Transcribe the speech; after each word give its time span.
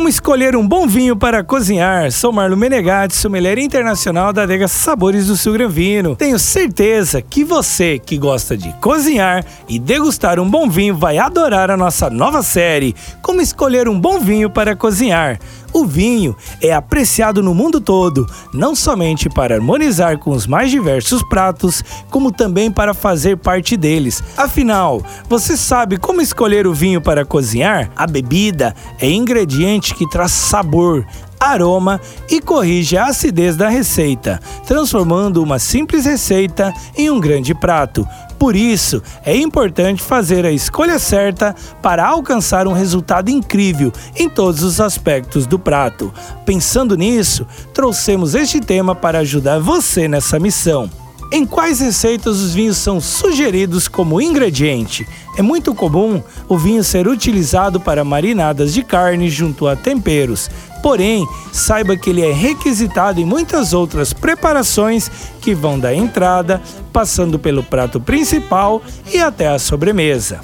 Como 0.00 0.08
escolher 0.08 0.56
um 0.56 0.66
bom 0.66 0.86
vinho 0.86 1.14
para 1.14 1.44
cozinhar? 1.44 2.10
Sou 2.10 2.32
Marlo 2.32 2.56
Menegatti, 2.56 3.14
sommelier 3.14 3.58
internacional 3.58 4.32
da 4.32 4.44
adega 4.44 4.66
Sabores 4.66 5.26
do 5.26 5.36
Sul 5.36 5.52
Gran 5.52 5.68
Vino. 5.68 6.16
Tenho 6.16 6.38
certeza 6.38 7.20
que 7.20 7.44
você 7.44 7.98
que 7.98 8.16
gosta 8.16 8.56
de 8.56 8.72
cozinhar 8.80 9.44
e 9.68 9.78
degustar 9.78 10.40
um 10.40 10.48
bom 10.48 10.70
vinho 10.70 10.96
vai 10.96 11.18
adorar 11.18 11.70
a 11.70 11.76
nossa 11.76 12.08
nova 12.08 12.42
série 12.42 12.96
Como 13.20 13.42
escolher 13.42 13.90
um 13.90 14.00
bom 14.00 14.18
vinho 14.18 14.48
para 14.48 14.74
cozinhar. 14.74 15.38
O 15.72 15.86
vinho 15.86 16.36
é 16.60 16.72
apreciado 16.72 17.42
no 17.42 17.54
mundo 17.54 17.80
todo, 17.80 18.26
não 18.52 18.74
somente 18.74 19.28
para 19.28 19.54
harmonizar 19.54 20.18
com 20.18 20.30
os 20.30 20.46
mais 20.46 20.70
diversos 20.70 21.22
pratos, 21.22 21.84
como 22.10 22.32
também 22.32 22.70
para 22.70 22.92
fazer 22.92 23.36
parte 23.36 23.76
deles. 23.76 24.22
Afinal, 24.36 25.02
você 25.28 25.56
sabe 25.56 25.96
como 25.96 26.20
escolher 26.20 26.66
o 26.66 26.74
vinho 26.74 27.00
para 27.00 27.24
cozinhar? 27.24 27.90
A 27.96 28.06
bebida 28.06 28.74
é 28.98 29.08
ingrediente 29.08 29.94
que 29.94 30.08
traz 30.08 30.32
sabor, 30.32 31.06
aroma 31.38 32.00
e 32.28 32.40
corrige 32.40 32.96
a 32.96 33.06
acidez 33.06 33.56
da 33.56 33.68
receita, 33.68 34.40
transformando 34.66 35.42
uma 35.42 35.58
simples 35.58 36.04
receita 36.04 36.74
em 36.96 37.10
um 37.10 37.20
grande 37.20 37.54
prato. 37.54 38.06
Por 38.40 38.56
isso, 38.56 39.02
é 39.22 39.36
importante 39.36 40.02
fazer 40.02 40.46
a 40.46 40.50
escolha 40.50 40.98
certa 40.98 41.54
para 41.82 42.06
alcançar 42.06 42.66
um 42.66 42.72
resultado 42.72 43.28
incrível 43.28 43.92
em 44.16 44.30
todos 44.30 44.62
os 44.62 44.80
aspectos 44.80 45.46
do 45.46 45.58
prato. 45.58 46.10
Pensando 46.46 46.96
nisso, 46.96 47.46
trouxemos 47.74 48.34
este 48.34 48.58
tema 48.58 48.94
para 48.94 49.18
ajudar 49.18 49.58
você 49.58 50.08
nessa 50.08 50.38
missão. 50.38 50.88
Em 51.30 51.44
quais 51.44 51.80
receitas 51.80 52.40
os 52.40 52.54
vinhos 52.54 52.78
são 52.78 52.98
sugeridos 52.98 53.86
como 53.86 54.22
ingrediente? 54.22 55.06
É 55.36 55.42
muito 55.42 55.74
comum 55.74 56.20
o 56.48 56.58
vinho 56.58 56.82
ser 56.82 57.06
utilizado 57.06 57.78
para 57.78 58.02
marinadas 58.02 58.72
de 58.72 58.82
carne 58.82 59.28
junto 59.28 59.68
a 59.68 59.76
temperos. 59.76 60.50
Porém, 60.82 61.26
saiba 61.52 61.96
que 61.96 62.10
ele 62.10 62.22
é 62.22 62.32
requisitado 62.32 63.20
em 63.20 63.24
muitas 63.24 63.72
outras 63.72 64.12
preparações 64.12 65.10
que 65.40 65.54
vão 65.54 65.78
da 65.78 65.94
entrada, 65.94 66.60
passando 66.92 67.38
pelo 67.38 67.62
prato 67.62 68.00
principal 68.00 68.82
e 69.12 69.18
até 69.18 69.48
a 69.48 69.58
sobremesa. 69.58 70.40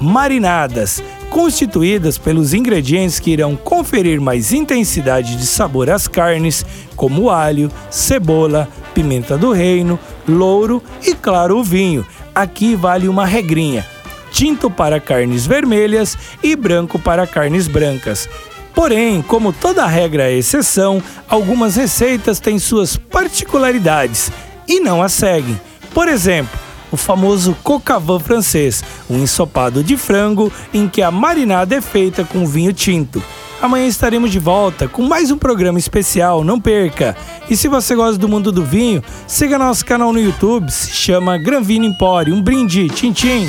Marinadas 0.00 1.02
constituídas 1.32 2.18
pelos 2.18 2.52
ingredientes 2.52 3.18
que 3.18 3.30
irão 3.30 3.56
conferir 3.56 4.20
mais 4.20 4.52
intensidade 4.52 5.34
de 5.34 5.46
sabor 5.46 5.88
às 5.88 6.06
carnes, 6.06 6.64
como 6.94 7.30
alho, 7.30 7.70
cebola, 7.90 8.68
pimenta 8.92 9.38
do 9.38 9.50
reino, 9.50 9.98
louro 10.28 10.82
e, 11.02 11.14
claro, 11.14 11.58
o 11.58 11.64
vinho. 11.64 12.06
Aqui 12.34 12.76
vale 12.76 13.08
uma 13.08 13.24
regrinha: 13.24 13.86
tinto 14.30 14.70
para 14.70 15.00
carnes 15.00 15.46
vermelhas 15.46 16.18
e 16.42 16.54
branco 16.54 16.98
para 16.98 17.26
carnes 17.26 17.66
brancas. 17.66 18.28
Porém, 18.74 19.22
como 19.22 19.52
toda 19.52 19.86
regra 19.86 20.30
é 20.30 20.36
exceção, 20.36 21.02
algumas 21.28 21.76
receitas 21.76 22.40
têm 22.40 22.58
suas 22.58 22.96
particularidades 22.96 24.30
e 24.66 24.80
não 24.80 25.02
as 25.02 25.12
seguem. 25.12 25.60
Por 25.92 26.08
exemplo, 26.08 26.58
o 26.90 26.96
famoso 26.96 27.56
cocavan 27.62 28.18
francês, 28.18 28.84
um 29.08 29.18
ensopado 29.18 29.82
de 29.82 29.96
frango 29.96 30.52
em 30.72 30.88
que 30.88 31.02
a 31.02 31.10
marinada 31.10 31.74
é 31.74 31.80
feita 31.80 32.24
com 32.24 32.46
vinho 32.46 32.72
tinto. 32.72 33.22
Amanhã 33.60 33.86
estaremos 33.86 34.30
de 34.30 34.40
volta 34.40 34.88
com 34.88 35.02
mais 35.02 35.30
um 35.30 35.38
programa 35.38 35.78
especial, 35.78 36.42
não 36.42 36.60
perca! 36.60 37.16
E 37.48 37.56
se 37.56 37.68
você 37.68 37.94
gosta 37.94 38.18
do 38.18 38.28
mundo 38.28 38.50
do 38.50 38.64
vinho, 38.64 39.02
siga 39.26 39.56
nosso 39.58 39.86
canal 39.86 40.12
no 40.12 40.20
YouTube, 40.20 40.70
se 40.70 40.90
chama 40.90 41.38
Gran 41.38 41.62
Vino 41.62 41.84
Empório. 41.84 42.34
Um 42.34 42.42
brinde, 42.42 42.88
tchim 42.88 43.12
tchim! 43.12 43.48